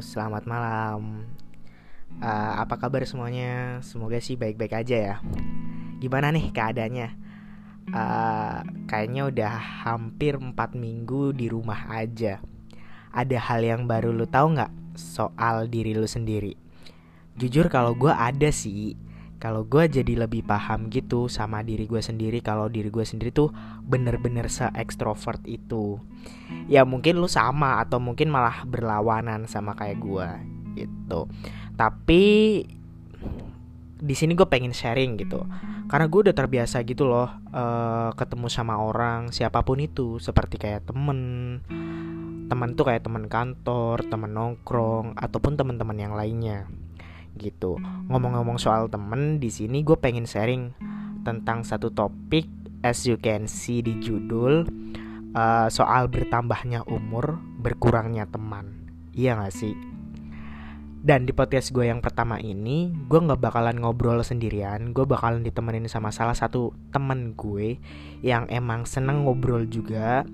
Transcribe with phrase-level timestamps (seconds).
[0.00, 1.24] selamat malam.
[2.20, 3.80] Uh, apa kabar semuanya?
[3.84, 5.16] Semoga sih baik-baik aja ya.
[6.00, 7.08] Gimana nih keadaannya?
[7.86, 9.52] Uh, kayaknya udah
[9.86, 12.42] hampir 4 minggu di rumah aja.
[13.12, 16.56] Ada hal yang baru lu tahu nggak soal diri lu sendiri?
[17.36, 18.96] Jujur kalau gue ada sih,
[19.46, 23.54] kalau gue jadi lebih paham gitu sama diri gue sendiri kalau diri gue sendiri tuh
[23.86, 26.02] bener-bener se ekstrovert itu.
[26.66, 30.28] Ya mungkin lu sama atau mungkin malah berlawanan sama kayak gue
[30.82, 31.30] gitu.
[31.78, 32.24] Tapi
[34.02, 35.46] di sini gue pengen sharing gitu.
[35.86, 40.18] Karena gue udah terbiasa gitu loh uh, ketemu sama orang siapa pun itu.
[40.18, 41.62] Seperti kayak temen.
[42.50, 46.66] Teman tuh kayak teman kantor teman nongkrong ataupun teman-teman yang lainnya
[47.36, 47.78] gitu.
[48.08, 50.72] Ngomong-ngomong soal temen, di sini gue pengen sharing
[51.22, 52.48] tentang satu topik
[52.86, 54.62] as you can see di judul
[55.36, 58.88] uh, soal bertambahnya umur, berkurangnya teman.
[59.12, 59.74] Iya gak sih?
[61.06, 64.90] Dan di podcast gue yang pertama ini, gue gak bakalan ngobrol sendirian.
[64.90, 67.78] Gue bakalan ditemenin sama salah satu temen gue
[68.26, 70.26] yang emang seneng ngobrol juga.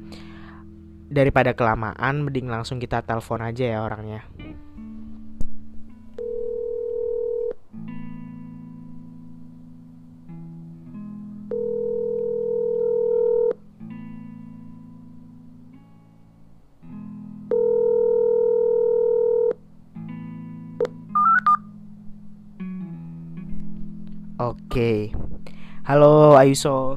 [1.13, 4.25] Daripada kelamaan, mending langsung kita telepon aja ya orangnya.
[24.73, 25.13] Oke.
[25.85, 26.97] Halo Ayuso.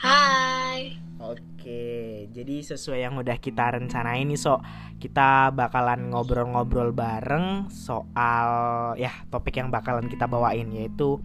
[0.00, 0.96] Hai.
[1.20, 4.56] Oke, jadi sesuai yang udah kita rencanain nih, So.
[4.96, 8.48] Kita bakalan ngobrol-ngobrol bareng soal
[8.96, 11.20] ya topik yang bakalan kita bawain yaitu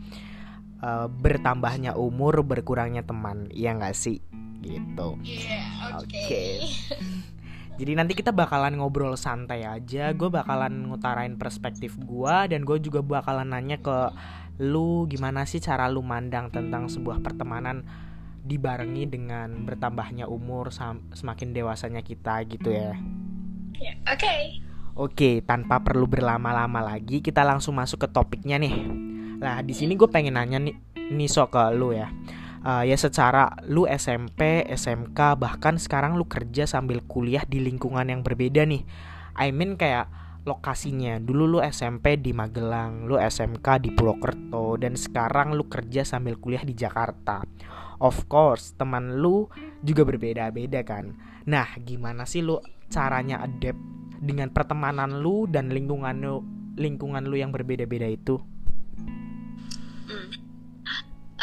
[0.84, 3.48] uh, bertambahnya umur, berkurangnya teman.
[3.56, 4.20] Iya nggak sih?
[4.60, 5.08] Gitu.
[5.24, 6.12] Yeah, Oke.
[6.12, 6.60] Okay.
[6.60, 7.32] Okay.
[7.74, 13.02] Jadi nanti kita bakalan ngobrol santai aja Gue bakalan ngutarain perspektif gue Dan gue juga
[13.02, 14.14] bakalan nanya ke
[14.62, 17.82] lu gimana sih cara lu mandang tentang sebuah pertemanan
[18.44, 20.70] dibarengi dengan bertambahnya umur
[21.16, 22.94] semakin dewasanya kita gitu ya.
[23.80, 24.20] Yeah, Oke.
[24.20, 24.42] Okay.
[24.94, 28.78] Oke, tanpa perlu berlama-lama lagi, kita langsung masuk ke topiknya nih.
[29.42, 30.78] Nah, di sini gue pengen nanya nih,
[31.10, 32.14] nih so ke lu ya.
[32.64, 38.24] Uh, ya secara lu SMP, SMK, bahkan sekarang lu kerja sambil kuliah di lingkungan yang
[38.24, 38.88] berbeda nih.
[39.36, 40.08] I mean kayak
[40.48, 41.20] lokasinya.
[41.20, 46.64] Dulu lu SMP di Magelang, lu SMK di Purwokerto dan sekarang lu kerja sambil kuliah
[46.64, 47.44] di Jakarta.
[48.04, 49.48] Of course, teman lu
[49.80, 51.16] juga berbeda-beda kan.
[51.48, 52.60] Nah, gimana sih lu
[52.92, 53.80] caranya adapt
[54.24, 56.40] dengan pertemanan lu dan lingkungan lu
[56.80, 58.40] lingkungan lu yang berbeda-beda itu?
[60.08, 60.53] Hmm.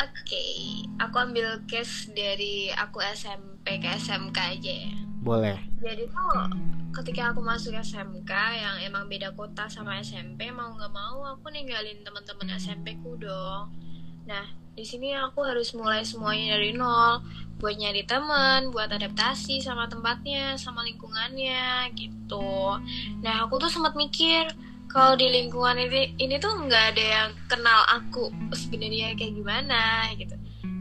[0.00, 0.56] Oke, okay.
[0.96, 4.96] aku ambil case dari aku SMP ke SMK aja ya.
[5.20, 5.60] Boleh.
[5.76, 6.48] Jadi tuh
[6.96, 12.00] ketika aku masuk SMK yang emang beda kota sama SMP mau nggak mau aku ninggalin
[12.00, 13.76] teman-teman SMP ku dong.
[14.24, 17.20] Nah di sini aku harus mulai semuanya dari nol
[17.60, 22.80] buat nyari teman, buat adaptasi sama tempatnya, sama lingkungannya gitu.
[23.20, 24.48] Nah aku tuh sempat mikir
[24.90, 30.34] kalau di lingkungan ini ini tuh nggak ada yang kenal aku sebenarnya kayak gimana gitu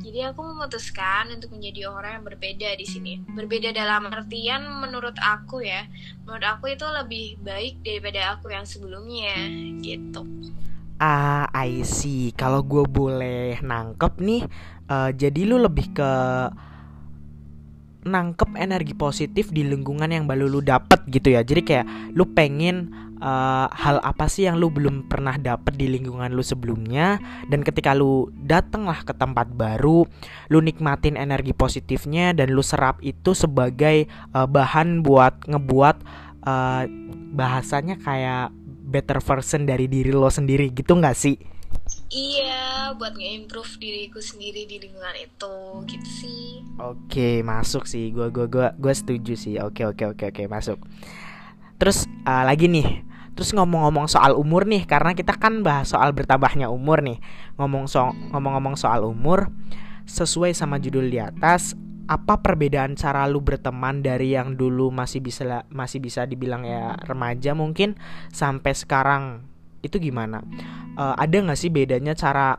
[0.09, 3.21] jadi aku memutuskan untuk menjadi orang yang berbeda di sini.
[3.29, 5.85] Berbeda dalam artian menurut aku ya,
[6.25, 9.37] menurut aku itu lebih baik daripada aku yang sebelumnya
[9.85, 10.25] gitu.
[10.97, 12.33] Ah, I see.
[12.33, 14.41] Kalau gue boleh nangkep nih,
[14.89, 16.11] uh, jadi lu lebih ke
[18.09, 21.45] nangkep energi positif di lingkungan yang baru lu dapet gitu ya.
[21.45, 21.85] Jadi kayak
[22.17, 27.19] lu pengen uh, hal apa sih yang lu belum pernah dapet di lingkungan lu sebelumnya
[27.47, 30.07] dan ketika lu dateng lah ke tempat baru
[30.49, 35.95] lu nikmatin energi positifnya dan lu serap itu sebagai uh, bahan buat ngebuat
[36.43, 36.83] uh,
[37.35, 38.51] bahasanya kayak
[38.89, 41.37] better version dari diri lo sendiri gitu nggak sih?
[42.09, 45.55] Iya, buat nge-improve diriku sendiri di lingkungan itu,
[45.93, 46.65] gitu sih.
[46.81, 48.09] Oke, masuk sih.
[48.09, 49.61] Gua gua gua gua setuju sih.
[49.61, 50.81] Oke, oke, oke, oke, masuk.
[51.77, 53.05] Terus uh, lagi nih,
[53.37, 57.19] Terus ngomong-ngomong soal umur nih, karena kita kan bahas soal bertambahnya umur nih.
[57.57, 59.51] Ngomong so ngomong-ngomong soal umur,
[60.09, 61.77] sesuai sama judul di atas,
[62.09, 67.53] apa perbedaan cara lu berteman dari yang dulu masih bisa masih bisa dibilang ya remaja
[67.53, 67.93] mungkin
[68.33, 69.45] sampai sekarang
[69.85, 70.41] itu gimana?
[70.97, 72.57] Uh, ada nggak sih bedanya cara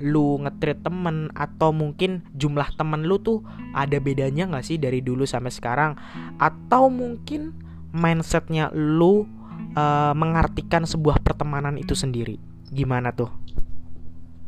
[0.00, 5.26] lu ngetrit temen atau mungkin jumlah temen lu tuh ada bedanya nggak sih dari dulu
[5.28, 5.98] sampai sekarang
[6.40, 7.52] atau mungkin
[7.92, 9.28] mindsetnya lu
[9.76, 12.36] uh, mengartikan sebuah pertemanan itu sendiri.
[12.72, 13.30] Gimana tuh?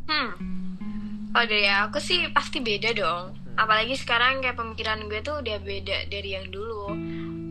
[0.09, 0.31] Hmm.
[1.35, 3.35] Oh dari aku sih pasti beda dong.
[3.35, 3.57] Hmm.
[3.59, 6.95] Apalagi sekarang kayak pemikiran gue tuh udah beda dari yang dulu.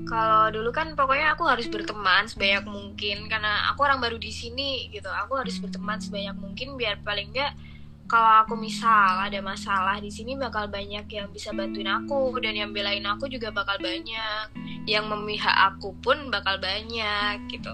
[0.04, 4.92] kalau dulu kan pokoknya aku harus berteman sebanyak mungkin karena aku orang baru di sini
[4.92, 7.56] gitu aku harus berteman sebanyak mungkin biar paling enggak
[8.04, 12.70] kalau aku misal ada masalah di sini bakal banyak yang bisa bantuin aku dan yang
[12.70, 14.52] belain aku juga bakal banyak.
[14.84, 17.72] Yang memihak aku pun bakal banyak gitu.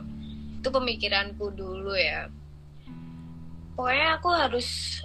[0.63, 2.31] Itu pemikiranku dulu ya.
[3.75, 5.01] Pokoknya aku harus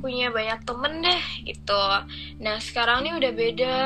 [0.00, 1.84] punya banyak temen deh gitu.
[2.40, 3.76] Nah sekarang ini udah beda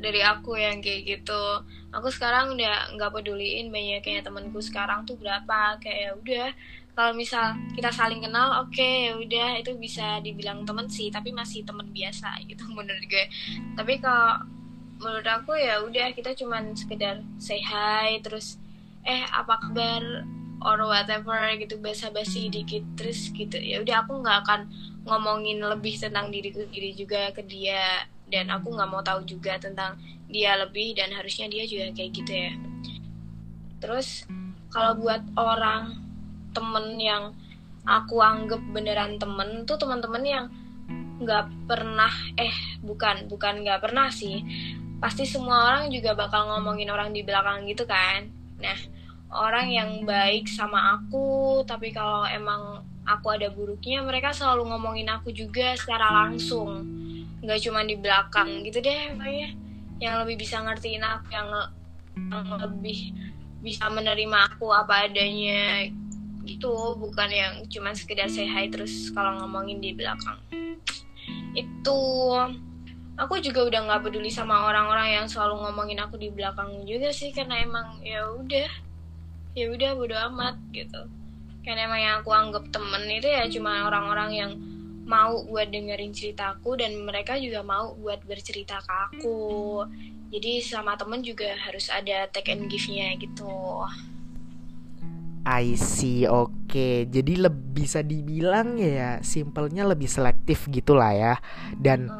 [0.00, 1.62] dari aku yang kayak gitu.
[1.94, 5.78] Aku sekarang udah nggak peduliin banyaknya temanku sekarang tuh berapa.
[5.78, 6.48] Kayak ya udah
[6.94, 11.64] kalau misal kita saling kenal oke okay, udah itu bisa dibilang temen sih tapi masih
[11.64, 13.26] temen biasa gitu menurut gue.
[13.76, 14.44] Tapi kalau
[15.00, 18.60] menurut aku ya udah kita cuman sekedar say hi terus
[19.04, 20.28] eh apa kabar?
[20.60, 23.56] or whatever gitu basa-basi dikit terus gitu.
[23.56, 24.60] Ya udah aku nggak akan
[25.08, 29.96] ngomongin lebih tentang diriku sendiri juga ke dia dan aku nggak mau tahu juga tentang
[30.28, 32.52] dia lebih dan harusnya dia juga kayak gitu ya.
[33.80, 34.28] Terus
[34.70, 35.96] kalau buat orang
[36.50, 37.34] temen yang
[37.84, 40.44] aku anggap beneran temen tuh teman-teman yang
[41.20, 44.40] nggak pernah eh bukan bukan nggak pernah sih.
[45.00, 48.28] Pasti semua orang juga bakal ngomongin orang di belakang gitu kan.
[48.60, 48.78] Nah
[49.30, 55.32] orang yang baik sama aku tapi kalau emang aku ada buruknya mereka selalu ngomongin aku
[55.32, 56.84] juga secara langsung.
[57.40, 59.50] Nggak cuma di belakang gitu deh pokoknya.
[60.00, 61.48] Yang lebih bisa ngertiin aku yang,
[62.16, 63.12] yang lebih
[63.60, 65.92] bisa menerima aku apa adanya
[66.50, 70.42] gitu bukan yang cuma sekedar say hi terus kalau ngomongin di belakang.
[71.54, 71.98] Itu
[73.14, 77.30] aku juga udah nggak peduli sama orang-orang yang selalu ngomongin aku di belakang juga sih
[77.30, 78.70] karena emang ya udah
[79.54, 81.06] ya udah bodo amat gitu.
[81.62, 84.52] Karena emang yang aku anggap temen itu ya cuma orang-orang yang
[85.06, 89.38] mau buat dengerin ceritaku dan mereka juga mau buat bercerita ke aku.
[90.30, 93.50] Jadi sama temen juga harus ada take and give-nya gitu
[95.46, 96.68] I see, oke.
[96.68, 97.08] Okay.
[97.08, 101.34] Jadi lebih bisa dibilang ya simpelnya lebih selektif gitulah ya.
[101.80, 102.12] Dan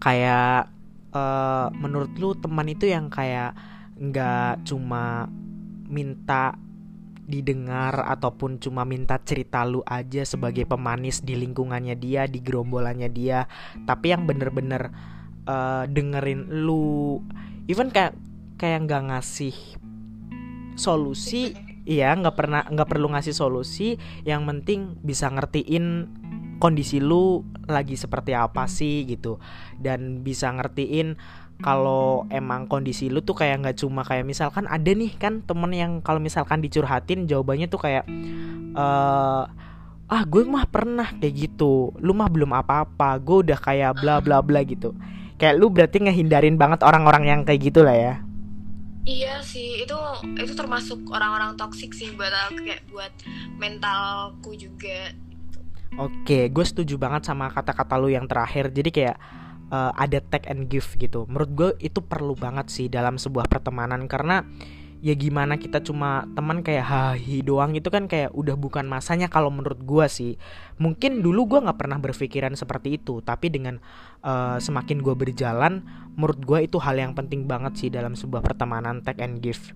[0.00, 0.72] kayak
[1.12, 3.52] uh, menurut lu teman itu yang kayak
[4.00, 5.28] nggak cuma
[5.92, 6.56] minta
[7.22, 13.46] didengar ataupun cuma minta cerita lu aja sebagai pemanis di lingkungannya dia, di gerombolannya dia,
[13.86, 14.90] tapi yang bener-bener
[15.46, 17.22] uh, dengerin lu,
[17.70, 18.16] even kayak
[18.58, 19.54] kayak nggak ngasih
[20.74, 26.06] solusi, iya nggak pernah nggak perlu ngasih solusi, yang penting bisa ngertiin
[26.62, 29.42] kondisi lu lagi seperti apa sih gitu,
[29.82, 31.18] dan bisa ngertiin
[31.62, 35.92] kalau emang kondisi lu tuh kayak nggak cuma kayak misalkan ada nih kan temen yang
[36.02, 38.06] kalau misalkan dicurhatin jawabannya tuh kayak
[38.74, 39.46] uh,
[40.10, 41.94] ah gue mah pernah kayak gitu.
[42.02, 44.94] Lu mah belum apa-apa gue udah kayak bla bla bla gitu.
[45.38, 48.14] Kayak lu berarti ngehindarin banget orang-orang yang kayak gitu lah ya
[49.02, 49.96] iya sih itu
[50.38, 53.12] itu termasuk orang-orang toksik sih buat kayak buat
[53.58, 55.14] mentalku juga
[56.00, 58.72] Oke, gue setuju banget sama kata-kata lu yang terakhir.
[58.72, 59.16] Jadi kayak
[59.68, 61.28] uh, ada take and give gitu.
[61.28, 64.40] Menurut gue itu perlu banget sih dalam sebuah pertemanan karena
[65.02, 69.50] ya gimana kita cuma teman kayak hahi doang itu kan kayak udah bukan masanya kalau
[69.50, 70.32] menurut gue sih
[70.78, 73.82] mungkin dulu gue nggak pernah berpikiran seperti itu tapi dengan
[74.22, 75.82] uh, semakin gue berjalan
[76.14, 79.74] menurut gue itu hal yang penting banget sih dalam sebuah pertemanan take and give.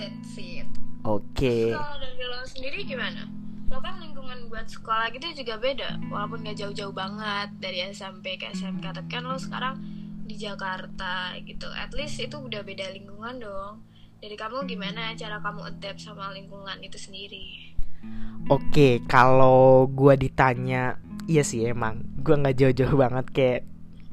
[0.00, 0.64] That's it.
[1.04, 1.36] Oke.
[1.36, 1.64] Okay.
[1.76, 3.28] Kalau dari lo sendiri gimana?
[3.74, 8.54] lo kan lingkungan buat sekolah gitu juga beda walaupun gak jauh-jauh banget dari SMP ke
[8.54, 9.82] SMK tapi kan lo sekarang
[10.24, 13.82] di Jakarta gitu at least itu udah beda lingkungan dong
[14.24, 17.76] jadi kamu gimana cara kamu adapt sama lingkungan itu sendiri?
[18.48, 20.96] Oke, kalau gue ditanya,
[21.28, 23.60] iya sih emang, gue nggak jauh-jauh banget kayak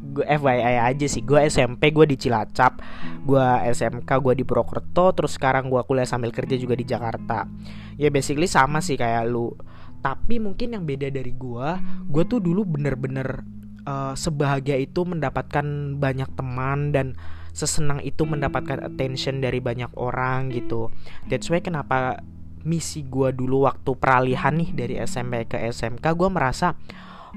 [0.02, 1.24] gue FYI aja sih.
[1.24, 2.84] Gue SMP gue di Cilacap
[3.24, 7.48] gue SMK gue di Purwokerto terus sekarang gue kuliah sambil kerja juga di Jakarta.
[7.96, 9.56] Ya basically sama sih kayak lu.
[10.02, 11.68] Tapi mungkin yang beda dari gue
[12.10, 13.46] gue tuh dulu bener-bener
[13.86, 17.14] uh, sebahagia itu mendapatkan banyak teman dan
[17.52, 20.92] sesenang itu mendapatkan attention dari banyak orang gitu.
[21.28, 22.24] That's why kenapa
[22.62, 26.78] misi gue dulu waktu peralihan nih dari SMP ke SMK gue merasa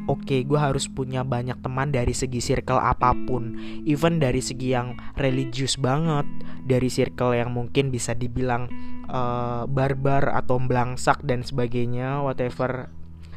[0.04, 3.54] oke okay, gue harus punya banyak teman dari segi circle apa pun.
[3.86, 6.26] Even dari segi yang religius banget
[6.66, 8.68] dari circle yang mungkin bisa dibilang
[9.08, 12.90] uh, barbar atau belangsak dan sebagainya whatever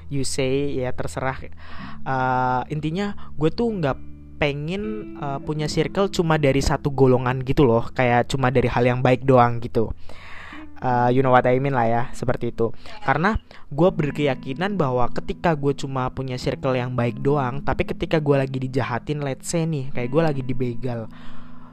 [0.10, 1.52] you say ya terserah.
[2.08, 7.90] Uh, intinya gue tuh nggak pengen uh, punya circle cuma dari satu golongan gitu loh
[7.92, 9.92] kayak cuma dari hal yang baik doang gitu.
[10.78, 12.70] Uh, you know what I mean lah ya seperti itu.
[13.02, 13.34] Karena
[13.74, 18.62] gue berkeyakinan bahwa ketika gue cuma punya circle yang baik doang tapi ketika gue lagi
[18.62, 21.10] dijahatin let's say nih kayak gue lagi dibegal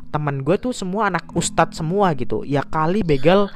[0.09, 2.49] teman gue tuh semua anak ustadz semua gitu.
[2.49, 3.53] Ya kali begal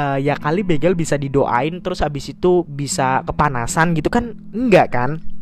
[0.00, 4.32] uh, ya kali begal bisa didoain terus abis itu bisa kepanasan gitu kan?
[4.56, 5.35] Enggak kan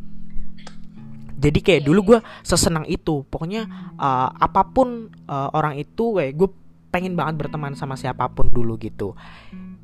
[1.44, 3.28] jadi kayak dulu gue sesenang itu.
[3.28, 3.68] Pokoknya
[4.00, 6.48] uh, apa pun uh, orang itu kayak gue
[6.88, 9.12] pengen banget berteman sama siapa pun dulu gitu.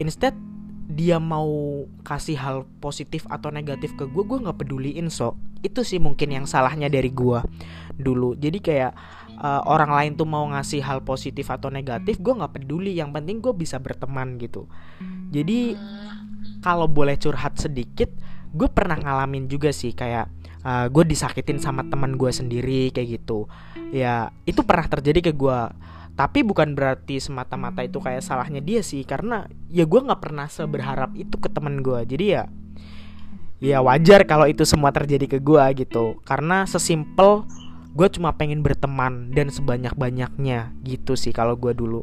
[0.01, 0.33] Instead
[0.91, 5.37] dia mau kasih hal positif atau negatif ke gue gue nggak peduliin so.
[5.61, 7.45] Itu sih mungkin yang salahnya dari gue
[7.93, 8.33] dulu.
[8.41, 8.97] Jadi kayak
[9.37, 12.97] uh, orang lain tuh mau ngasih hal positif atau negatif gue nggak peduli.
[12.97, 14.65] Yang penting gue bisa berteman gitu.
[15.29, 15.77] Jadi
[16.65, 18.09] kalau boleh curhat sedikit
[18.51, 23.47] gue pernah ngalamin juga sih kayak uh, gue disakitin sama teman gue sendiri kayak gitu.
[23.91, 25.61] Ya itu pernah terjadi ke gue
[26.11, 31.17] tapi bukan berarti semata-mata itu kayak salahnya dia sih karena ya gue nggak pernah seberharap
[31.17, 32.43] itu ke temen gue jadi ya
[33.61, 36.19] ya wajar kalau itu semua terjadi ke gue gitu.
[36.25, 37.45] Karena sesimpel
[37.93, 42.03] gue cuma pengen berteman dan sebanyak banyaknya gitu sih kalau gue dulu.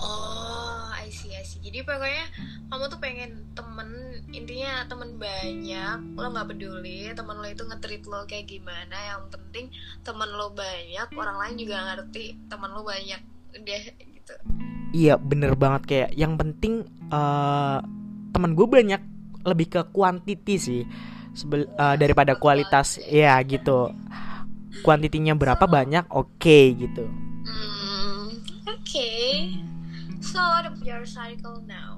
[0.00, 1.64] Oh I see I see.
[1.64, 2.24] Jadi pokoknya
[2.68, 3.88] kamu tuh pengen temen
[4.30, 9.74] intinya temen banyak lo nggak peduli temen lo itu ngetrit lo kayak gimana yang penting
[10.06, 13.20] temen lo banyak orang lain juga ngerti temen lo banyak
[13.50, 14.34] udah gitu.
[14.90, 17.82] Iya bener banget kayak yang penting uh,
[18.30, 19.02] temen gue banyak
[19.42, 20.82] lebih ke kuantiti sih.
[21.30, 23.94] Sebel, uh, daripada kualitas ya gitu.
[24.82, 27.06] Kuantitinya berapa so, banyak oke okay, gitu.
[27.46, 28.78] Mm, oke.
[28.82, 29.58] Okay.
[30.20, 30.38] so
[30.84, 31.89] your cycle now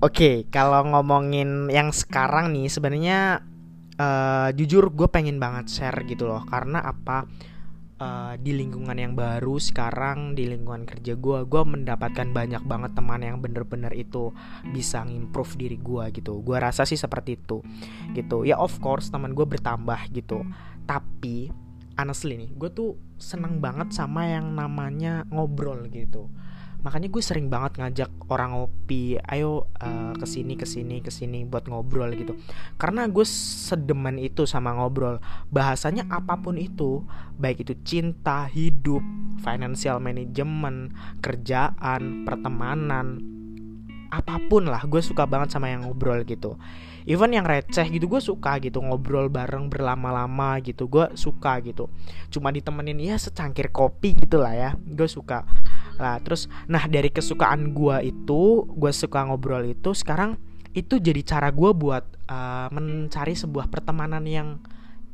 [0.00, 3.44] Oke, okay, kalau ngomongin yang sekarang nih, sebenarnya
[4.00, 7.28] uh, jujur gue pengen banget share gitu loh, karena apa?
[8.00, 13.20] Uh, di lingkungan yang baru sekarang di lingkungan kerja gue, gue mendapatkan banyak banget teman
[13.20, 14.32] yang bener-bener itu
[14.72, 16.40] bisa ngimprove diri gue gitu.
[16.40, 17.60] Gue rasa sih seperti itu,
[18.16, 18.48] gitu.
[18.48, 20.48] Ya of course teman gue bertambah gitu,
[20.88, 21.52] tapi
[22.00, 26.32] honestly nih, gue tuh seneng banget sama yang namanya ngobrol gitu
[26.80, 31.44] makanya gue sering banget ngajak orang ngopi ayo uh, ke sini ke sini ke sini
[31.44, 32.36] buat ngobrol gitu.
[32.80, 35.20] Karena gue sedemen itu sama ngobrol.
[35.52, 37.04] Bahasanya apa pun itu
[37.36, 39.04] baik itu cinta hidup
[39.44, 43.20] financial management kerjaan pertemanan
[44.10, 46.58] apa pun lah gue suka banget sama yang ngobrol gitu.
[47.08, 51.88] Even yang receh gitu gue suka gitu ngobrol bareng berlama-lama gitu gue suka gitu.
[52.28, 55.46] Cuma ditemenin ya secangkir kopi gitu lah ya gue suka
[56.00, 61.50] Nah terus nah dari kesukaan gue itu gue suka ngobrol itu sekarang itu jadi cara
[61.50, 64.62] gue buat uh, mencari sebuah pertemanan yang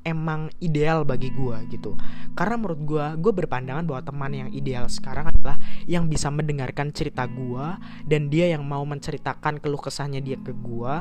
[0.06, 1.98] emang ideal bagi gue gitu.
[2.38, 5.58] Karena menurut gue gue berpandangan bahwa teman yang ideal sekarang adalah
[5.90, 7.66] yang bisa mendengarkan cerita gue
[8.06, 10.94] dan dia yang mau menceritakan keluh kesahnya dia ke gue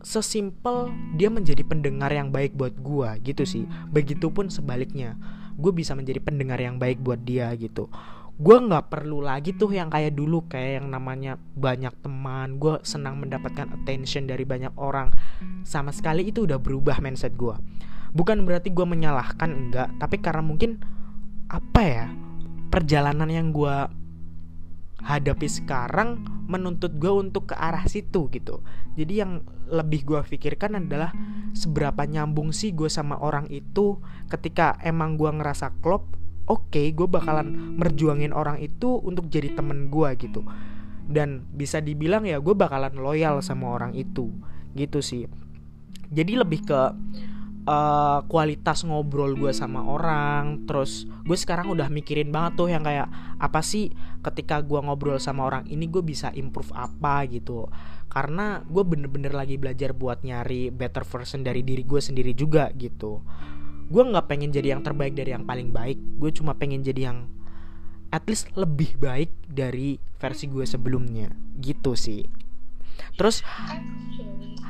[0.00, 3.64] sesimpel dia menjadi pendengar yang baik buat gue gitu sih.
[3.90, 5.18] Begitupun sebaliknya
[5.60, 7.92] gue bisa menjadi pendengar yang baik buat dia gitu.
[8.40, 13.20] Gue nggak perlu lagi tuh yang kayak dulu kayak yang namanya banyak teman gue senang
[13.20, 15.12] mendapatkan attention dari banyak orang.
[15.62, 17.52] Sama sekali itu udah berubah mindset gue.
[18.16, 19.88] Bukan berarti gue menyalahkan enggak.
[20.00, 20.80] Tapi karena mungkin
[21.52, 22.06] apa ya
[22.72, 23.99] perjalanan yang gue
[25.04, 28.60] hadapi sekarang menuntut gue untuk ke arah situ gitu.
[28.98, 31.14] Jadi yang lebih gue pikirkan adalah
[31.54, 36.10] seberapa nyambung sih gue sama orang itu ketika emang gue ngerasa klop
[36.50, 40.42] oke okay, gue bakalan merjuangin orang itu untuk jadi temen gue gitu.
[41.10, 44.30] Dan bisa dibilang ya gue bakalan loyal sama orang itu
[44.74, 45.26] gitu sih.
[46.10, 46.80] Jadi lebih ke
[47.68, 53.08] uh, kualitas ngobrol gue sama orang terus gue sekarang udah mikirin banget tuh yang kayak
[53.36, 57.68] apa sih ketika gue ngobrol sama orang ini gue bisa improve apa gitu.
[58.10, 63.22] Karena gue bener-bener lagi belajar buat nyari better version dari diri gue sendiri juga gitu.
[63.90, 67.30] Gue nggak pengen jadi yang terbaik dari yang paling baik gue cuma pengen jadi yang
[68.10, 71.30] at least lebih baik dari versi gue sebelumnya
[71.62, 72.26] gitu sih.
[73.14, 73.40] Terus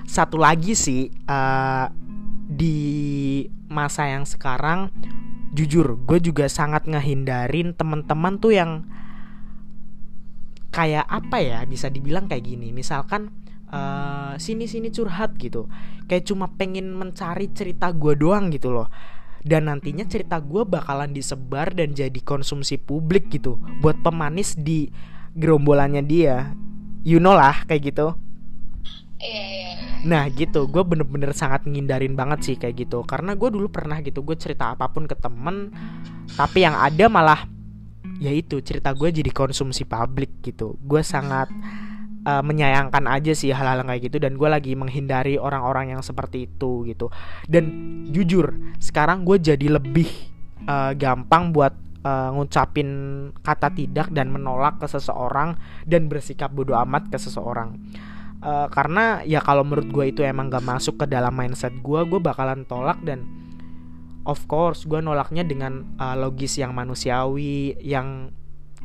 [0.04, 1.87] satu lagi sih uh,
[2.50, 4.90] di masa yang sekarang
[5.54, 8.90] jujur gue juga sangat ngehindarin teman-teman tuh yang
[10.75, 12.75] kayak apa ya bisa dibilang kayak gini.
[12.75, 13.30] Misalkan
[13.71, 15.71] uh, sini sini curhat gitu.
[16.11, 18.90] Kayak cuma pengen mencari cerita gue doang gitu loh.
[19.40, 23.62] Dan nantinya cerita gue bakalan disebar dan jadi konsumsi publik gitu.
[23.78, 24.90] Buat pemanis di
[25.38, 26.50] gerombolannya dia.
[27.07, 28.30] You know lah kayak gitu
[29.21, 29.91] iya, iya, iya.
[30.09, 33.05] Nah gitu, gue bener-bener sangat ngindarin banget sih kayak gitu.
[33.05, 35.71] Karena gue dulu pernah gitu, gue cerita apa pun ke temen
[36.31, 37.45] Tapi yang ada malah
[38.21, 40.77] Ya itu, cerita gue jadi konsumsi publik gitu.
[40.85, 41.49] Gue sangat
[42.29, 46.85] uh, menyayangkan aja sih hal-hal kayak gitu dan gue lagi menghindari orang-orang yang seperti itu
[46.85, 47.09] gitu.
[47.49, 47.65] Dan
[48.12, 50.09] jujur sekarang gue jadi lebih
[50.69, 51.73] uh, gampang buat
[52.05, 52.89] uh, ngucapin
[53.41, 55.57] kata tidak dan menolak ke seseorang
[55.89, 57.81] dan bersikap bodoh amat ke seseorang
[58.44, 62.20] uh, karena ya kalau menurut gue itu emang gak masuk ke dalam mindset gue gue
[62.20, 63.25] bakalan tolak dan
[64.25, 68.32] of course gue nolaknya dengan uh, logis yang manusiawi yang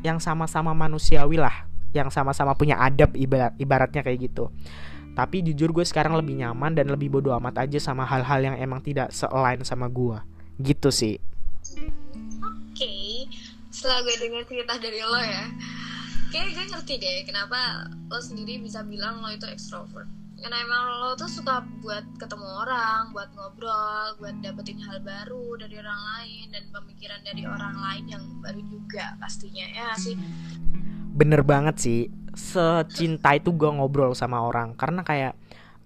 [0.04, 4.52] yang sama-sama manusiawi lah yang sama-sama punya adab ibarat ibaratnya kayak gitu
[5.16, 8.84] tapi jujur gue sekarang lebih nyaman dan lebih bodoh amat aja sama hal-hal yang emang
[8.84, 10.20] tidak sealign sama gue
[10.60, 11.16] gitu sih
[12.44, 13.24] oke okay.
[13.72, 15.44] setelah gue dengar cerita dari lo ya
[16.36, 20.04] kayak gue ngerti deh kenapa lo sendiri bisa bilang lo itu extrovert.
[20.36, 25.80] Karena emang lo tuh suka buat ketemu orang, buat ngobrol, buat dapetin hal baru dari
[25.80, 30.12] orang lain dan pemikiran dari orang lain yang baru juga pastinya ya sih?
[31.16, 32.00] Bener banget sih.
[32.36, 34.76] Secinta itu gue ngobrol sama orang.
[34.76, 35.32] Karena kayak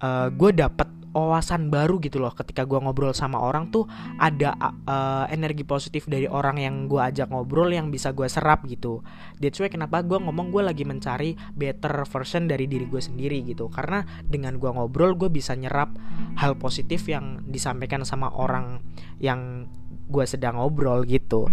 [0.03, 2.31] uh, eh, gue dapet wawasan baru gitu loh.
[2.31, 3.87] Ketika gue ngobrol sama orang tuh
[4.19, 4.55] ada
[4.87, 9.03] uh, energi positif dari orang yang gue ajak ngobrol yang bisa gue serap gitu.
[9.39, 13.67] That's why kenapa gue ngomong gue lagi mencari better version dari diri gue sendiri gitu.
[13.67, 15.93] Karena dengan gue ngobrol gue bisa nyerap
[16.39, 18.81] hal positif yang disampaikan sama orang
[19.19, 19.67] yang
[20.11, 21.47] gue sedang ngobrol gitu.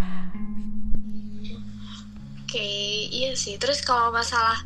[2.48, 3.60] Okay, iya sih.
[3.60, 4.56] Terus kalau masalah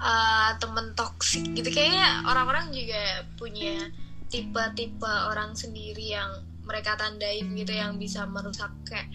[0.00, 3.88] uh, temen toksik gitu kayaknya orang-orang juga punya
[4.30, 6.30] tipe-tipe orang sendiri yang
[6.62, 9.10] mereka tandain gitu yang bisa merusak kayak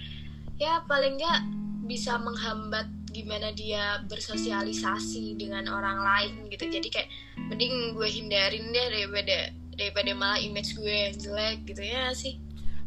[0.59, 1.39] ya paling nggak
[1.87, 6.67] bisa menghambat gimana dia bersosialisasi dengan orang lain gitu.
[6.67, 7.09] Jadi kayak
[7.47, 9.37] mending gue hindarin deh daripada
[9.75, 12.35] daripada malah image gue yang jelek gitu ya sih?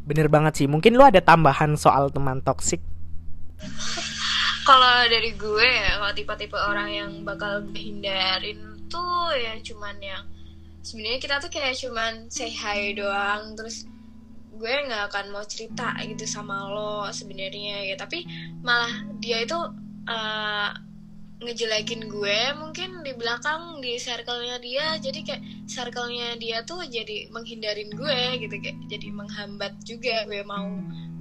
[0.05, 0.67] Bener banget sih.
[0.69, 2.81] Mungkin lu ada tambahan soal teman toksik
[4.69, 10.23] kalau dari gue ya kalau tipe-tipe orang yang bakal hindarin tuh ya cuman yang
[10.83, 13.85] sebenarnya kita tuh kayak cuman say hi doang terus
[14.59, 17.95] gue nggak akan mau cerita gitu sama lo sebenarnya ya.
[17.95, 18.27] Tapi
[18.59, 19.55] malah dia itu
[20.07, 20.71] uh,
[21.39, 24.99] ngejelekin gue mungkin di belakang di circle-nya dia.
[24.99, 30.67] Jadi kayak circle-nya dia tuh jadi menghindarin gue gitu kayak jadi menghambat juga gue mau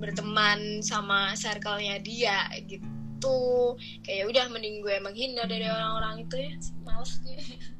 [0.02, 2.82] berteman sama circle-nya dia gitu.
[3.18, 3.74] Gitu
[4.06, 6.54] kayak udah mending gue menghindar dari orang-orang itu ya.
[6.86, 7.38] Males gue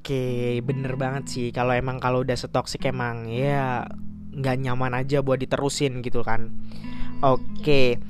[0.00, 1.46] Oke, bener banget sih.
[1.52, 3.84] Kalau emang kalau udah setoksik emang ya
[4.32, 6.48] nggak nyaman aja buat diterusin gitu kan.
[7.20, 8.00] Oke,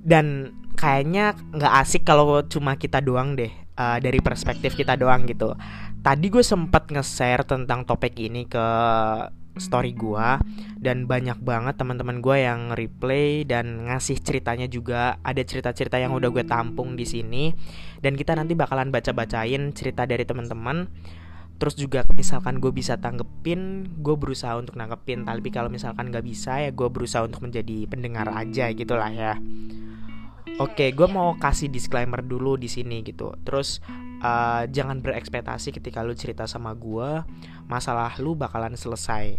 [0.00, 5.52] dan kayaknya nggak asik kalau cuma kita doang deh uh, dari perspektif kita doang gitu.
[6.00, 8.66] Tadi gue sempet nge-share tentang topik ini ke
[9.60, 10.40] story gua
[10.80, 16.28] dan banyak banget teman-teman gua yang replay dan ngasih ceritanya juga ada cerita-cerita yang udah
[16.34, 17.54] gue tampung di sini
[18.02, 20.90] dan kita nanti bakalan baca-bacain cerita dari teman-teman
[21.54, 26.58] terus juga misalkan gue bisa tanggepin gue berusaha untuk nanggepin tapi kalau misalkan gak bisa
[26.58, 29.38] ya gue berusaha untuk menjadi pendengar aja gitulah ya
[30.54, 33.34] Oke, okay, gue mau kasih disclaimer dulu di sini gitu.
[33.42, 33.82] Terus
[34.22, 37.26] uh, jangan berekspektasi ketika lu cerita sama gue,
[37.66, 39.34] masalah lu bakalan selesai.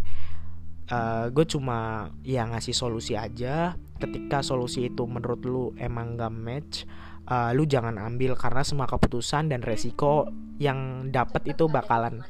[0.92, 3.80] Uh, eh, gue cuma ya ngasih solusi aja.
[3.96, 6.84] Ketika solusi itu menurut lu emang gak match,
[7.28, 12.24] uh, lu jangan ambil karena semua keputusan dan resiko yang dapat itu bakalan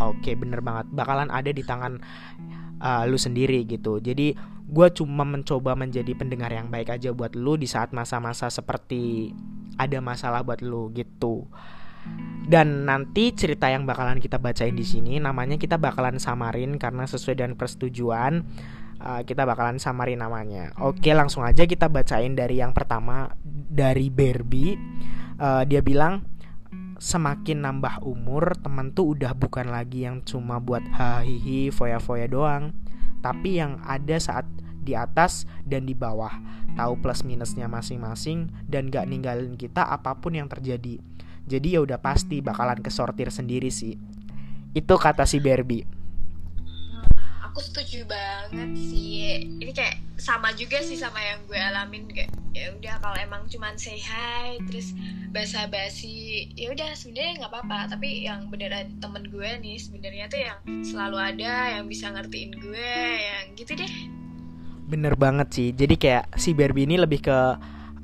[0.00, 0.86] oke okay, bener banget.
[0.92, 2.00] Bakalan ada di tangan
[2.80, 3.98] uh, lu sendiri gitu.
[3.98, 9.32] Jadi gue cuma mencoba menjadi pendengar yang baik aja buat lu di saat masa-masa seperti
[9.80, 11.48] ada masalah buat lu gitu.
[12.46, 17.34] Dan nanti cerita yang bakalan kita bacain di sini namanya kita bakalan samarin karena sesuai
[17.34, 18.46] dengan persetujuan
[19.06, 20.74] uh, kita bakalan samarin namanya.
[20.82, 24.74] Oke, langsung aja kita bacain dari yang pertama dari Barbie.
[25.38, 26.26] Uh, dia bilang
[26.98, 32.72] semakin nambah umur teman tuh udah bukan lagi yang cuma buat hahihi foya-foya doang
[33.20, 34.48] tapi yang ada saat
[34.80, 36.30] di atas dan di bawah.
[36.78, 41.02] Tahu plus minusnya masing-masing dan gak ninggalin kita apa pun yang terjadi.
[41.44, 43.98] Jadi ya udah pasti bakalan kesortir sendiri sih.
[44.72, 46.05] Itu kata si Barbie
[47.56, 49.40] aku setuju banget sih.
[49.64, 53.80] Ini kayak sama juga sih sama yang gue alamin kayak ya udah kalau emang cuman
[53.80, 54.92] say hi terus
[55.32, 57.96] basa-basi ya udah sebenarnya nggak apa-apa.
[57.96, 62.92] Tapi yang beneran temen gue nih sebenarnya tuh yang selalu ada yang bisa ngertiin gue
[63.24, 63.92] yang gitu deh.
[64.92, 65.72] Bener banget sih.
[65.72, 67.38] Jadi kayak si Barbie ini lebih ke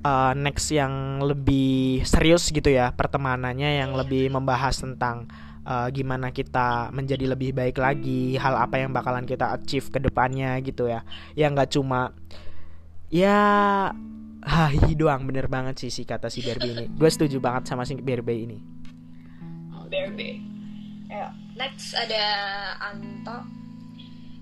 [0.01, 5.29] uh, next yang lebih serius gitu ya pertemanannya yang lebih membahas tentang
[5.67, 10.59] uh, gimana kita menjadi lebih baik lagi hal apa yang bakalan kita achieve ke depannya
[10.63, 11.03] gitu ya.
[11.35, 12.15] Ya nggak cuma
[13.13, 13.39] ya
[14.43, 15.27] hahi doang.
[15.27, 16.87] Bener banget sih si kata si Barbie ini.
[16.93, 18.59] Gue setuju banget sama si Barbie ini.
[19.75, 20.53] Oh, Barbie.
[21.53, 22.25] Next ada
[22.81, 23.45] Anto.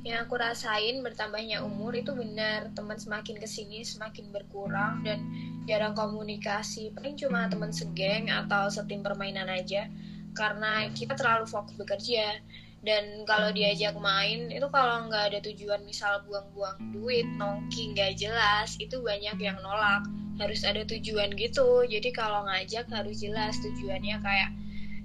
[0.07, 5.21] Yang aku rasain bertambahnya umur itu benar teman semakin ke sini semakin berkurang dan
[5.69, 6.95] jarang komunikasi.
[6.97, 9.91] Paling cuma teman segeng atau setim permainan aja
[10.35, 12.39] karena kita terlalu fokus bekerja.
[12.81, 18.73] Dan kalau diajak main itu kalau nggak ada tujuan misal buang-buang duit nongki nggak jelas
[18.81, 20.01] itu banyak yang nolak.
[20.41, 21.85] Harus ada tujuan gitu.
[21.85, 24.51] Jadi kalau ngajak harus jelas tujuannya kayak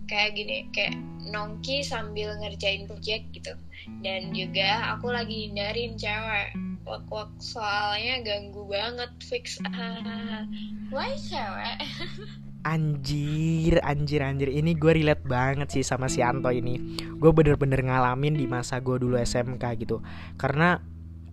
[0.07, 0.95] kayak gini kayak
[1.27, 3.53] nongki sambil ngerjain project gitu.
[3.99, 9.59] Dan juga aku lagi hindarin cewek wak wak soalnya ganggu banget fix.
[9.67, 10.47] Ah
[10.95, 11.75] why cewek
[12.65, 14.49] Anjir, anjir, anjir.
[14.49, 16.97] Ini gue relate banget sih sama si Anto ini.
[17.13, 20.01] Gue bener-bener ngalamin di masa gue dulu SMK gitu.
[20.33, 20.81] Karena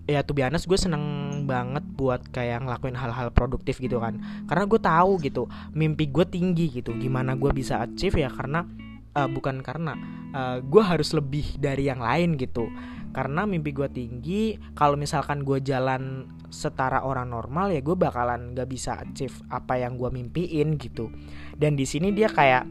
[0.04, 1.04] ya tuh biasa gue seneng
[1.48, 4.20] banget buat kayak ngelakuin hal-hal produktif gitu kan.
[4.44, 6.92] Karena gue tahu gitu, mimpi gue tinggi gitu.
[7.00, 8.68] Gimana gue bisa achieve ya karena
[9.16, 9.96] uh, bukan karena
[10.36, 12.68] uh, gue harus lebih dari yang lain gitu
[13.12, 18.68] karena mimpi gue tinggi kalau misalkan gue jalan setara orang normal ya gue bakalan gak
[18.68, 21.08] bisa achieve apa yang gue mimpiin gitu.
[21.56, 22.68] Dan di sini dia kayak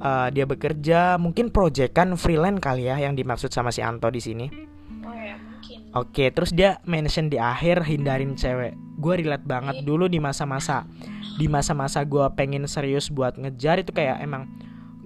[0.00, 4.22] uh, dia bekerja mungkin project kan freelance kali ya yang dimaksud sama si Anto di
[4.22, 4.46] sini.
[5.02, 5.36] Oh ya
[5.96, 8.76] Oke, terus dia mention di akhir hindarin cewek.
[9.00, 9.84] Gue relate banget iya.
[9.84, 10.84] dulu di masa-masa
[11.36, 14.48] di masa-masa gue pengen serius buat ngejar itu kayak emang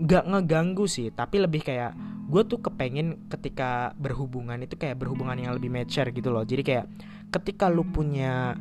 [0.02, 1.94] gak ngeganggu sih, tapi lebih kayak
[2.30, 6.46] gue tuh kepengen ketika berhubungan itu kayak berhubungan yang lebih mature gitu loh.
[6.46, 6.86] Jadi kayak
[7.30, 8.58] ketika lu punya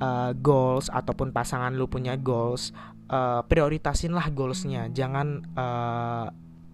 [0.00, 2.72] uh, goals ataupun pasangan lu punya goals
[3.12, 4.88] uh, prioritasin lah goalsnya.
[4.90, 6.26] Jangan uh,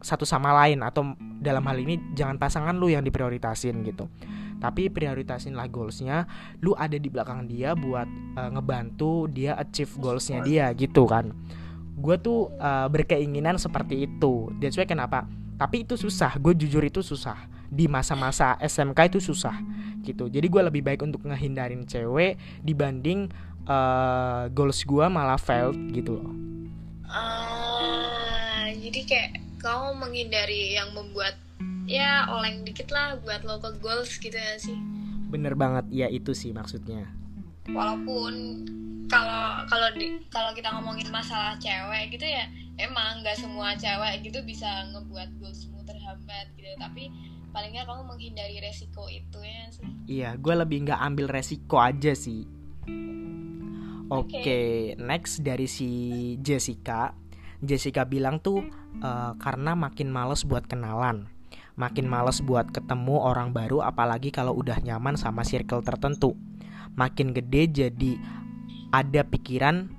[0.04, 4.06] satu sama lain atau dalam hal ini jangan pasangan lu yang diprioritasin gitu.
[4.62, 6.24] Tapi prioritasin lah goalsnya.
[6.62, 8.06] Lu ada di belakang dia buat
[8.38, 11.34] uh, ngebantu dia achieve goalsnya dia gitu kan.
[11.94, 14.52] Gue tuh uh, berkeinginan seperti itu.
[14.60, 15.24] That's why kenapa?
[15.54, 16.36] Tapi itu susah.
[16.42, 19.58] Gue jujur itu susah di masa-masa SMK itu susah
[20.06, 20.30] gitu.
[20.30, 23.26] Jadi gue lebih baik untuk ngehindarin cewek dibanding
[23.66, 26.34] uh, goals gue malah failed gitu loh.
[27.10, 31.34] Uh, jadi kayak kamu menghindari yang membuat
[31.84, 34.76] ya oleng dikit lah buat lo ke goals gitu ya sih?
[35.28, 37.08] Bener banget ya itu sih maksudnya.
[37.68, 38.34] Walaupun
[39.08, 39.88] kalau kalau
[40.32, 42.48] kalau kita ngomongin masalah cewek gitu ya
[42.80, 46.72] emang nggak semua cewek gitu bisa ngebuat goalsmu terhambat gitu.
[46.76, 47.08] Tapi
[47.54, 49.86] palingnya kamu menghindari resiko itu ya sih?
[50.10, 52.42] Iya gue lebih nggak ambil resiko aja sih.
[54.10, 54.42] Oke okay.
[54.42, 54.66] okay,
[54.98, 55.90] next dari si
[56.42, 57.14] Jessica.
[57.62, 58.66] Jessica bilang tuh
[59.00, 61.30] uh, karena makin males buat kenalan.
[61.78, 66.34] Makin males buat ketemu orang baru apalagi kalau udah nyaman sama circle tertentu.
[66.98, 68.12] Makin gede jadi
[68.90, 69.90] ada pikiran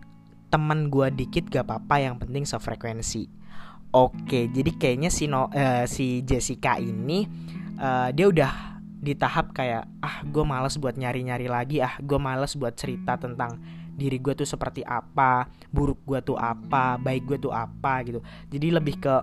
[0.51, 3.27] teman gue dikit gak apa-apa yang penting sefrekuensi
[3.95, 7.23] oke jadi kayaknya si no, uh, si Jessica ini
[7.79, 8.53] uh, dia udah
[8.99, 13.61] di tahap kayak ah gue males buat nyari-nyari lagi ah gue males buat cerita tentang
[13.95, 18.19] diri gue tuh seperti apa buruk gue tuh apa baik gue tuh apa gitu
[18.51, 19.15] jadi lebih ke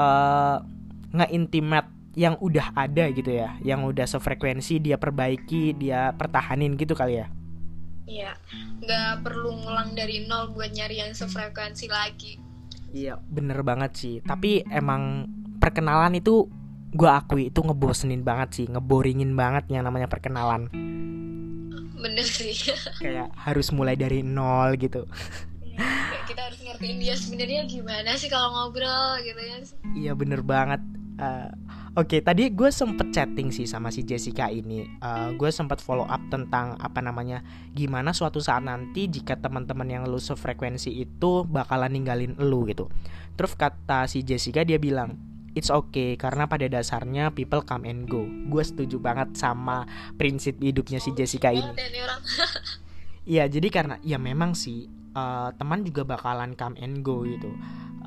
[0.00, 0.56] uh,
[1.12, 7.20] nge-intimate yang udah ada gitu ya yang udah sefrekuensi dia perbaiki dia pertahanin gitu kali
[7.20, 7.28] ya
[8.08, 8.32] Iya,
[8.80, 12.40] nggak perlu ngulang dari nol buat nyari yang sefrekuensi lagi.
[12.92, 14.14] Iya, bener banget sih.
[14.24, 15.28] Tapi emang
[15.60, 16.48] perkenalan itu
[16.88, 20.72] gue akui itu ngebosenin banget sih, ngeboringin banget yang namanya perkenalan.
[21.98, 22.54] Bener sih.
[23.04, 25.04] Kayak harus mulai dari nol gitu.
[26.28, 29.56] Kita harus ngertiin dia sebenarnya gimana sih kalau ngobrol gitu ya.
[29.96, 30.80] Iya bener banget.
[31.18, 31.50] Uh,
[31.98, 34.86] Oke, okay, tadi gue sempet chatting sih sama si Jessica ini.
[35.02, 37.42] Uh, gue sempet follow up tentang apa namanya,
[37.74, 42.86] gimana suatu saat nanti jika teman-teman yang lu sefrekuensi itu bakalan ninggalin lu gitu.
[43.34, 45.18] Terus kata si Jessica dia bilang,
[45.58, 48.22] it's okay karena pada dasarnya people come and go.
[48.46, 49.82] Gue setuju banget sama
[50.14, 51.74] prinsip hidupnya si Jessica ini.
[53.28, 57.52] Iya, jadi karena ya memang sih uh, teman juga bakalan come and go gitu.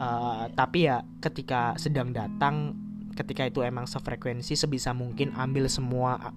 [0.02, 2.74] Uh, tapi ya ketika sedang datang
[3.14, 6.32] ketika itu emang sefrekuensi sebisa mungkin ambil semua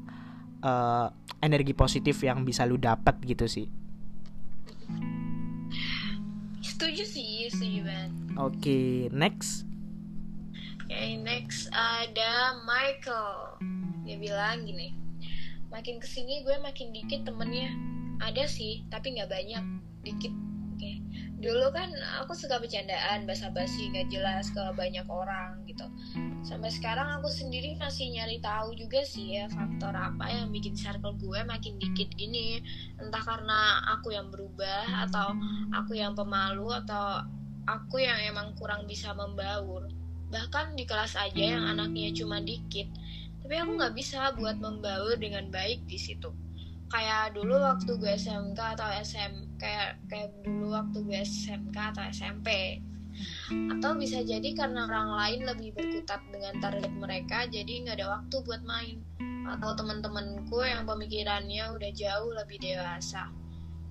[0.62, 1.08] uh,
[1.42, 3.66] energi positif yang bisa lu dapat gitu sih.
[6.64, 8.12] Setuju sih setuju banget.
[8.34, 9.64] Oke okay, next.
[10.84, 13.60] Oke okay, next ada Michael.
[14.04, 15.04] Dia bilang gini
[15.74, 17.74] makin ke sini gue makin dikit temennya.
[18.22, 19.64] Ada sih tapi nggak banyak
[20.06, 20.30] dikit
[21.44, 21.92] dulu kan
[22.24, 25.85] aku suka bercandaan basa-basi nggak jelas ke banyak orang gitu.
[26.40, 31.12] Sampai sekarang aku sendiri masih nyari tahu juga sih ya faktor apa yang bikin circle
[31.20, 32.64] gue makin dikit gini.
[32.96, 35.37] Entah karena aku yang berubah atau
[35.76, 37.20] aku yang pemalu atau
[37.68, 39.92] aku yang emang kurang bisa membaur.
[40.33, 42.88] Bahkan di kelas aja yang anaknya cuma dikit.
[43.44, 46.43] Tapi aku nggak bisa buat membaur dengan baik di situ
[46.94, 52.78] kayak dulu waktu gue SMK atau SM kayak kayak dulu waktu gue SMK atau SMP
[53.74, 58.37] atau bisa jadi karena orang lain lebih berkutat dengan target mereka jadi nggak ada waktu
[58.42, 58.98] buat main.
[59.44, 63.28] Atau teman-temanku yang pemikirannya udah jauh lebih dewasa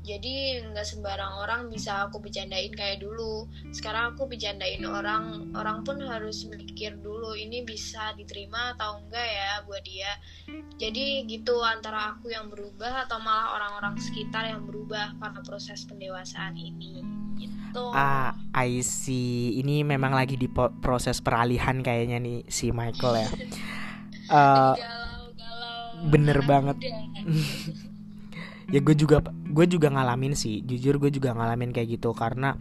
[0.03, 3.47] jadi nggak sembarang orang bisa aku bercandain kayak dulu.
[3.71, 9.51] Sekarang aku bercandain orang orang pun harus mikir dulu ini bisa diterima atau enggak ya
[9.63, 10.11] buat dia.
[10.75, 16.59] Jadi gitu antara aku yang berubah atau malah orang-orang sekitar yang berubah karena proses pendewasaan
[16.59, 16.99] ini.
[17.39, 17.83] Gitu.
[17.95, 19.55] Ah I see.
[19.63, 20.51] Ini memang lagi di
[20.83, 23.29] proses peralihan kayaknya nih si Michael ya.
[24.27, 26.75] Uh, galau, galau, bener banget
[28.69, 30.61] ya gue juga gue juga ngalamin sih.
[30.63, 32.55] Jujur gue juga ngalamin kayak gitu karena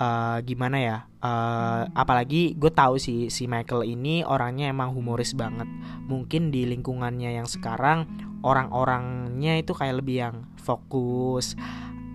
[0.00, 5.68] uh, gimana ya uh, apalagi gue tahu sih si Michael ini orangnya emang humoris banget.
[6.06, 8.06] Mungkin di lingkungannya yang sekarang
[8.44, 11.58] orang-orangnya itu kayak lebih yang fokus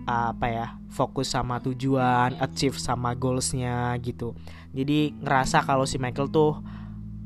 [0.06, 4.36] uh, apa ya fokus sama tujuan achieve sama goalsnya gitu.
[4.72, 6.60] Jadi ngerasa kalau si Michael tuh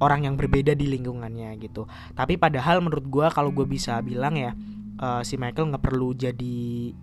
[0.01, 1.89] orang yang berbeda di lingkungannya gitu.
[2.13, 4.53] Tapi padahal menurut gue kalau gue bisa bilang ya
[5.01, 6.57] uh, si Michael nggak perlu jadi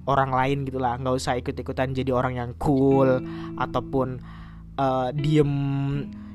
[0.09, 3.21] orang lain gitulah nggak usah ikut-ikutan jadi orang yang cool
[3.57, 4.21] ataupun
[4.77, 5.53] uh, diem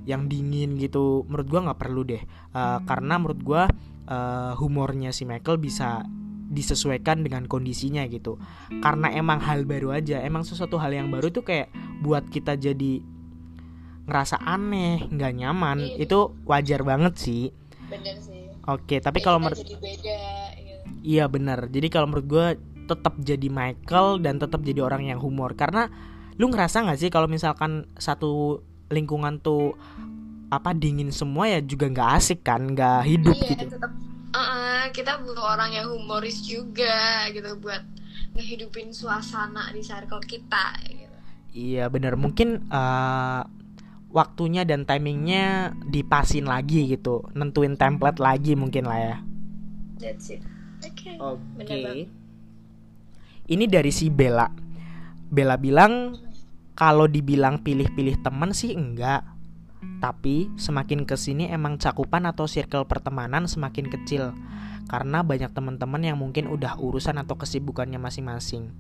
[0.09, 1.29] yang dingin gitu.
[1.29, 2.23] Menurut gue nggak perlu deh.
[2.57, 3.62] Uh, karena menurut gue
[4.09, 6.03] uh, humornya si Michael bisa
[6.49, 8.40] disesuaikan dengan kondisinya gitu.
[8.81, 11.68] Karena emang hal baru aja emang sesuatu hal yang baru itu kayak
[12.01, 13.05] buat kita jadi
[14.09, 16.09] ngerasa aneh nggak nyaman iya.
[16.09, 17.44] itu wajar banget sih.
[17.92, 18.49] Bener sih.
[18.64, 19.61] Oke tapi kalau menurut
[21.09, 21.73] Iya benar.
[21.73, 22.47] Jadi kalau menurut gue
[22.85, 25.57] tetap jadi Michael dan tetap jadi orang yang humor.
[25.57, 25.88] Karena
[26.37, 28.61] lu ngerasa nggak sih kalau misalkan satu
[28.92, 29.73] lingkungan tuh
[30.53, 32.77] apa dingin semua ya juga nggak asik kan?
[32.77, 33.64] Nggak hidup iya, gitu.
[33.81, 33.92] tetap
[34.37, 37.81] uh, uh, kita butuh orang yang humoris juga gitu buat
[38.37, 41.16] ngehidupin suasana di circle kita gitu.
[41.57, 43.42] iya bener mungkin uh,
[44.12, 47.25] waktunya dan timingnya dipasin lagi gitu.
[47.33, 49.16] Nentuin template lagi mungkin lah ya.
[49.97, 51.19] That's it Oke.
[51.59, 52.07] Okay.
[53.49, 54.47] Ini dari si Bella.
[55.29, 56.14] Bella bilang
[56.79, 59.27] kalau dibilang pilih-pilih teman sih enggak.
[59.99, 64.31] Tapi semakin ke sini emang cakupan atau circle pertemanan semakin kecil
[64.88, 68.71] karena banyak teman-teman yang mungkin udah urusan atau kesibukannya masing-masing.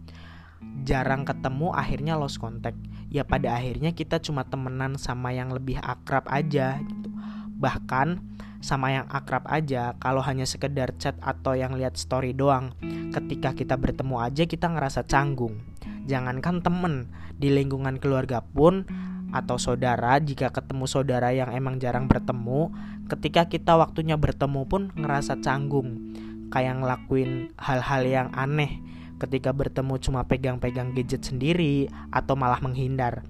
[0.86, 2.78] Jarang ketemu akhirnya lost contact.
[3.10, 7.10] Ya pada akhirnya kita cuma temenan sama yang lebih akrab aja gitu.
[7.58, 12.74] Bahkan sama yang akrab aja kalau hanya sekedar chat atau yang lihat story doang.
[13.14, 15.62] Ketika kita bertemu aja kita ngerasa canggung.
[16.08, 18.88] Jangankan temen di lingkungan keluarga pun
[19.28, 22.72] atau saudara jika ketemu saudara yang emang jarang bertemu
[23.12, 26.16] ketika kita waktunya bertemu pun ngerasa canggung.
[26.48, 28.80] Kayak ngelakuin hal-hal yang aneh
[29.18, 33.26] ketika bertemu cuma pegang-pegang gadget sendiri atau malah menghindar.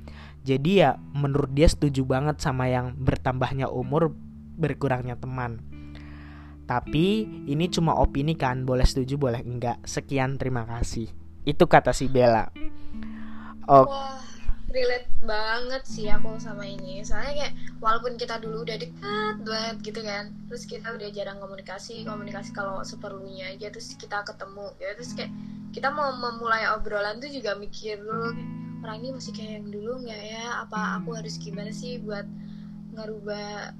[0.46, 4.14] Jadi ya menurut dia setuju banget sama yang bertambahnya umur
[4.58, 5.62] berkurangnya teman.
[6.68, 9.80] Tapi ini cuma opini kan, boleh setuju boleh enggak.
[9.88, 11.08] Sekian terima kasih.
[11.48, 12.44] Itu kata si Bella.
[13.64, 13.88] Oh.
[13.88, 14.20] Wah,
[14.68, 17.00] relate banget sih aku sama ini.
[17.00, 22.04] Soalnya kayak walaupun kita dulu udah dekat banget gitu kan, terus kita udah jarang komunikasi,
[22.04, 25.32] komunikasi kalau seperlunya aja terus kita ketemu ya terus kayak
[25.72, 28.32] kita mau memulai obrolan tuh juga mikir dulu
[28.82, 32.24] orang ini masih kayak yang dulu nggak ya apa aku harus gimana sih buat
[32.96, 33.74] ngerubah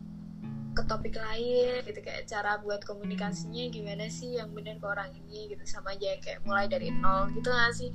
[0.78, 5.50] ke topik lain gitu kayak cara buat komunikasinya gimana sih yang benar ke orang ini
[5.50, 7.90] gitu sama aja kayak mulai dari nol gitu gak sih?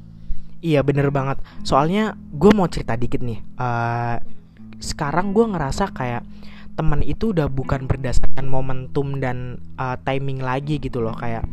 [0.59, 1.39] Iya bener banget.
[1.63, 4.19] Soalnya gue mau cerita dikit nih uh,
[4.83, 6.27] sekarang gue ngerasa kayak
[6.75, 11.47] teman itu udah bukan berdasarkan momentum dan uh, timing lagi gitu loh kayak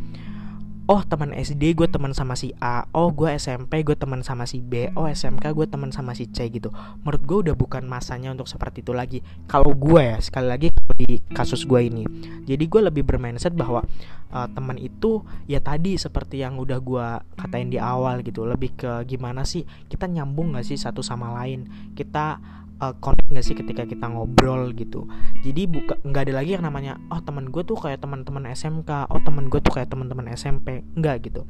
[0.90, 2.82] oh teman SD gue teman sama si A.
[2.90, 4.90] Oh gue SMP gue teman sama si B.
[4.98, 6.74] Oh SMK gue teman sama si C gitu.
[7.06, 9.22] Menurut gue udah bukan masanya untuk seperti itu lagi.
[9.46, 12.02] Kalau gue ya sekali lagi di kasus gue ini.
[12.42, 13.86] Jadi gue lebih bermindset bahwa
[14.34, 17.06] uh, teman itu ya tadi seperti yang udah gue
[17.38, 18.42] katain di awal gitu.
[18.42, 21.70] Lebih ke gimana sih kita nyambung gak sih satu sama lain?
[21.94, 22.42] Kita
[22.80, 25.06] uh, connect gak sih ketika kita ngobrol gitu?
[25.44, 29.20] Jadi buka nggak ada lagi yang namanya oh teman gue tuh kayak teman-teman SMK oh
[29.22, 31.44] teman gue tuh kayak teman-teman SMP nggak gitu.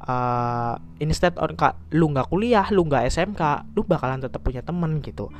[0.00, 5.00] Uh, instead on kak lu nggak kuliah lu nggak SMK lu bakalan tetap punya temen
[5.00, 5.32] gitu.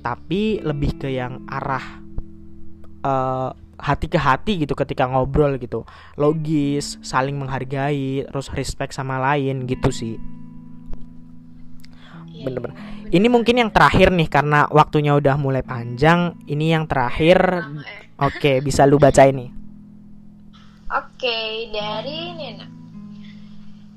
[0.00, 2.00] Tapi lebih ke yang arah
[3.04, 5.84] uh, hati ke hati gitu ketika ngobrol gitu.
[6.16, 10.39] Logis saling menghargai terus respect sama lain gitu sih
[12.40, 16.38] bener-bener iya ini mungkin yang terakhir nih karena waktunya udah mulai panjang.
[16.46, 17.66] Ini yang terakhir.
[18.22, 19.50] Oke, okay, bisa lu baca ini.
[20.86, 22.70] Oke, dari Nena.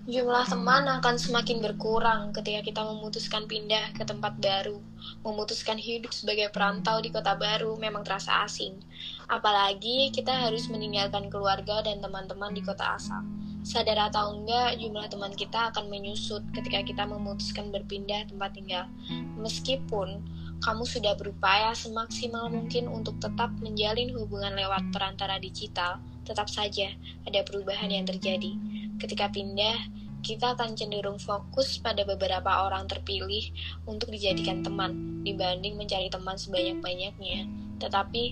[0.10, 4.82] Jumlah teman akan semakin berkurang ketika kita memutuskan pindah ke tempat baru.
[5.22, 8.82] Memutuskan hidup sebagai perantau di kota baru memang terasa asing.
[9.32, 13.24] Apalagi kita harus meninggalkan keluarga dan teman-teman di kota asal.
[13.64, 18.92] Sadar atau enggak, jumlah teman kita akan menyusut ketika kita memutuskan berpindah tempat tinggal.
[19.40, 20.20] Meskipun
[20.60, 26.92] kamu sudah berupaya semaksimal mungkin untuk tetap menjalin hubungan lewat perantara digital, tetap saja
[27.24, 28.52] ada perubahan yang terjadi.
[29.00, 29.76] Ketika pindah,
[30.24, 33.52] kita akan cenderung fokus pada beberapa orang terpilih
[33.84, 37.44] untuk dijadikan teman dibanding mencari teman sebanyak-banyaknya.
[37.84, 38.24] Tetapi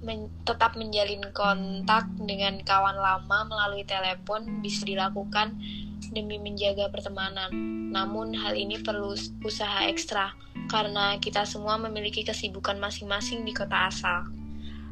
[0.00, 5.56] men tetap menjalin kontak dengan kawan lama melalui telepon bisa dilakukan
[6.12, 7.52] demi menjaga pertemanan.
[7.92, 10.32] Namun hal ini perlu usaha ekstra
[10.70, 14.30] karena kita semua memiliki kesibukan masing-masing di kota asal.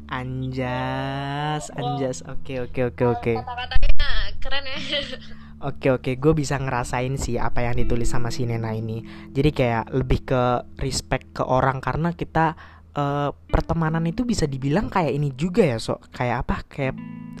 [0.09, 2.25] Anjas, anjas.
[2.25, 3.33] Oke, oke, oke, oke.
[3.37, 4.09] Kata-katanya
[4.41, 4.79] keren ya.
[5.59, 9.03] Oke oke, gue bisa ngerasain sih apa yang ditulis sama si Nena ini.
[9.35, 10.43] Jadi kayak lebih ke
[10.79, 12.55] respect ke orang karena kita
[12.99, 16.55] uh, pertemanan itu bisa dibilang kayak ini juga ya, so kayak apa?
[16.67, 16.95] Kayak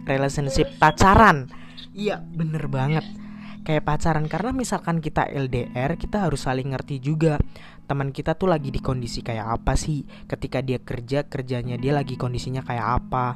[0.07, 1.51] relationship pacaran.
[1.91, 3.03] Iya, bener banget.
[3.67, 4.25] Kayak pacaran.
[4.31, 7.37] Karena misalkan kita LDR, kita harus saling ngerti juga
[7.89, 10.05] teman kita tuh lagi di kondisi kayak apa sih?
[10.29, 13.35] Ketika dia kerja kerjanya dia lagi kondisinya kayak apa?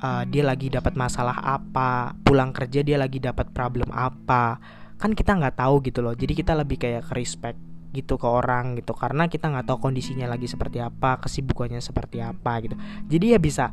[0.00, 2.14] Uh, dia lagi dapat masalah apa?
[2.24, 4.58] Pulang kerja dia lagi dapat problem apa?
[5.00, 6.12] Kan kita nggak tahu gitu loh.
[6.12, 10.30] Jadi kita lebih kayak ke respect gitu ke orang gitu karena kita nggak tahu kondisinya
[10.30, 12.76] lagi seperti apa kesibukannya seperti apa gitu
[13.10, 13.70] jadi ya bisa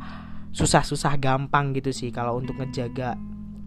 [0.51, 3.13] susah-susah gampang gitu sih kalau untuk ngejaga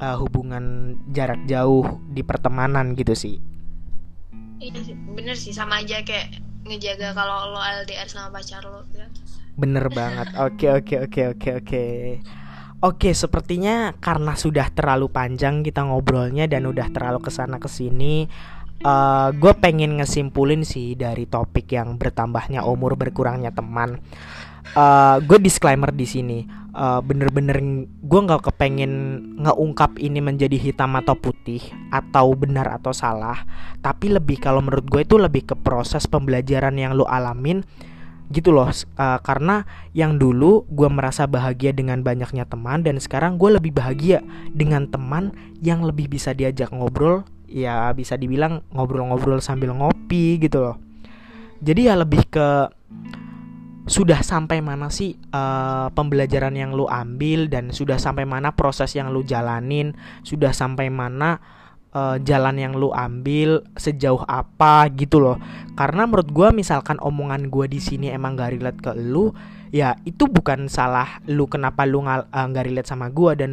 [0.03, 3.39] uh, hubungan jarak jauh di pertemanan gitu sih
[4.61, 6.37] Iya sih, bener sih sama aja kayak
[6.69, 9.01] ngejaga kalau lo LDR sama pacar lo gitu.
[9.57, 10.37] Bener banget.
[10.37, 11.85] Oke oke oke oke oke.
[12.81, 18.25] Oke, sepertinya karena sudah terlalu panjang kita ngobrolnya dan udah terlalu ke sana ke sini,
[18.85, 24.01] uh, gue pengen ngesimpulin sih dari topik yang bertambahnya umur berkurangnya teman.
[24.77, 26.39] Uh, gue disclaimer di sini,
[26.77, 28.93] uh, bener-bener gue nggak kepengen
[29.43, 31.59] ngeungkap ini menjadi hitam atau putih
[31.91, 33.43] atau benar atau salah,
[33.83, 37.67] tapi lebih kalau menurut gue itu lebih ke proses pembelajaran yang lo alamin
[38.31, 38.71] gitu loh.
[38.95, 44.23] Uh, karena yang dulu gue merasa bahagia dengan banyaknya teman dan sekarang gue lebih bahagia
[44.55, 50.77] dengan teman yang lebih bisa diajak ngobrol ya bisa dibilang ngobrol-ngobrol sambil ngopi gitu loh.
[51.61, 52.71] Jadi ya lebih ke
[53.91, 59.11] sudah sampai mana sih uh, pembelajaran yang lu ambil dan sudah sampai mana proses yang
[59.11, 61.43] lu jalanin sudah sampai mana
[61.91, 65.37] uh, jalan yang lu ambil sejauh apa gitu loh.
[65.75, 69.35] Karena menurut gue misalkan omongan gue di sini emang gak relate ke lu
[69.71, 73.51] ya itu bukan salah lu kenapa lu nggak uh, relate sama gue dan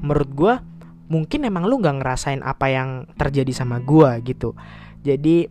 [0.00, 0.52] menurut gue
[1.10, 4.54] mungkin emang lu nggak ngerasain apa yang terjadi sama gue gitu
[5.02, 5.50] jadi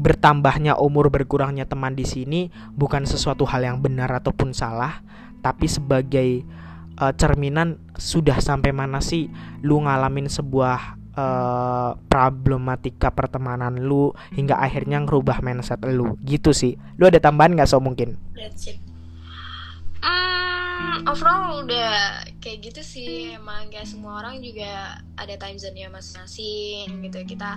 [0.00, 5.04] bertambahnya umur berkurangnya teman di sini bukan sesuatu hal yang benar ataupun salah,
[5.44, 6.40] tapi sebagai
[6.96, 9.28] uh, cerminan sudah sampai mana sih
[9.60, 16.80] lu ngalamin sebuah uh, problematika pertemanan lu hingga akhirnya ngerubah mindset lu gitu sih.
[16.96, 18.16] Lu ada tambahan nggak so mungkin?
[18.32, 18.72] That's.
[20.00, 20.49] Hmm,
[21.06, 27.20] overall udah kayak gitu sih emang gak semua orang juga ada time zone-nya masing-masing gitu.
[27.36, 27.56] Kita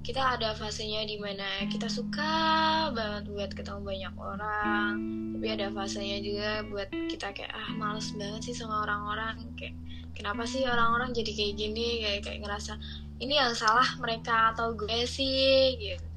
[0.00, 4.94] kita ada fasenya di mana kita suka banget buat ketemu banyak orang
[5.36, 9.40] tapi ada fasenya juga buat kita kayak ah males banget sih sama orang-orang.
[9.56, 9.74] Kayak
[10.12, 11.88] kenapa sih orang-orang jadi kayak gini?
[12.04, 12.72] Kayak kayak ngerasa
[13.20, 15.76] ini yang salah mereka atau gue sih?
[15.80, 16.10] Gitu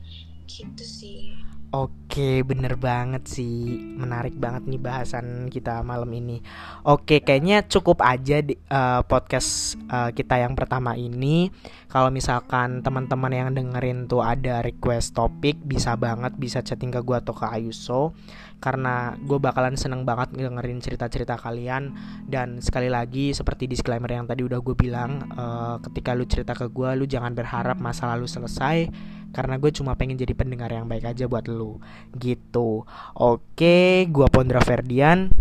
[0.48, 1.34] gitu sih
[1.74, 3.82] Oke, bener banget sih.
[3.98, 6.38] Menarik banget nih bahasan kita malam ini.
[6.86, 11.50] Oke, kayaknya cukup aja di uh, podcast uh, kita yang pertama ini.
[11.90, 17.18] Kalau misalkan teman-teman yang dengerin tuh ada request topik, bisa banget bisa chatting ke gue
[17.18, 18.14] atau ke Ayuso.
[18.62, 21.98] Karena gue bakalan seneng banget dengerin cerita-cerita kalian.
[22.22, 26.70] Dan sekali lagi, seperti disclaimer yang tadi udah gue bilang, uh, ketika lu cerita ke
[26.70, 28.94] gue, lu jangan berharap masa lalu selesai
[29.34, 31.82] karena gue cuma pengen jadi pendengar yang baik aja buat lu.
[32.16, 32.86] Gitu.
[33.18, 35.34] Oke gue Pondra Ferdian.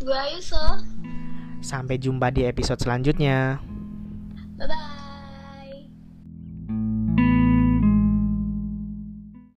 [0.00, 0.82] Gue Ayuso
[1.60, 3.58] sampai jumpa di episode selanjutnya